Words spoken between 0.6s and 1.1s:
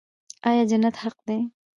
جنت